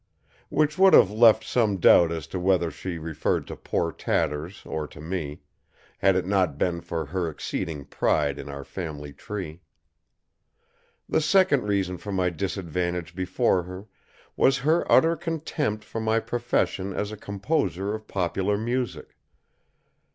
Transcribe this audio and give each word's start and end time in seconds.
Which 0.49 0.79
would 0.79 0.93
have 0.93 1.11
left 1.11 1.43
some 1.43 1.77
doubt 1.77 2.11
as 2.11 2.25
to 2.33 2.39
whether 2.39 2.71
she 2.71 2.97
referred 2.97 3.45
to 3.45 3.55
poor 3.55 3.91
Tatters 3.91 4.63
or 4.65 4.87
to 4.87 4.99
me, 4.99 5.43
had 5.99 6.15
it 6.15 6.25
not 6.25 6.57
been 6.57 6.81
for 6.81 7.05
her 7.05 7.29
exceeding 7.29 7.85
pride 7.85 8.39
in 8.39 8.49
our 8.49 8.63
family 8.63 9.13
tree. 9.13 9.61
The 11.07 11.21
second 11.21 11.67
reason 11.67 11.97
for 11.99 12.11
my 12.11 12.31
disadvantage 12.31 13.13
before 13.13 13.61
her, 13.61 13.85
was 14.35 14.57
her 14.57 14.91
utter 14.91 15.15
contempt 15.15 15.83
for 15.83 16.01
my 16.01 16.19
profession 16.19 16.93
as 16.95 17.11
a 17.11 17.15
composer 17.15 17.93
of 17.93 18.07
popular 18.07 18.57
music. 18.57 19.15